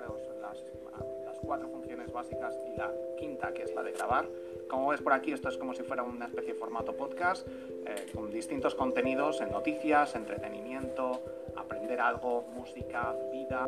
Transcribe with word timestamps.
los, 0.00 0.20
las, 0.40 0.64
las, 1.24 1.38
cuatro 1.40 1.68
funciones 1.68 2.12
básicas 2.12 2.54
y 2.72 2.76
la 2.76 2.92
quinta, 3.18 3.52
que 3.52 3.62
es 3.62 3.74
la 3.74 3.82
de 3.82 3.92
grabar. 3.92 4.26
Como 4.68 4.88
ves 4.88 5.00
por 5.00 5.12
aquí, 5.12 5.32
esto 5.32 5.48
es 5.48 5.56
como 5.56 5.74
si 5.74 5.82
fuera 5.82 6.02
una 6.02 6.26
especie 6.26 6.52
de 6.52 6.58
formato 6.58 6.94
podcast, 6.94 7.46
eh, 7.48 8.06
con 8.14 8.30
distintos 8.30 8.74
contenidos 8.74 9.40
en 9.40 9.50
noticias, 9.50 10.14
entretenimiento, 10.14 11.20
aprender 11.56 12.00
algo, 12.00 12.44
música, 12.54 13.14
vida. 13.32 13.66